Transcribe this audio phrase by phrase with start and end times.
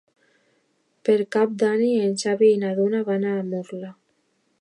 [1.09, 3.93] Per Cap d'Any en Xavi i na Duna van a Murla.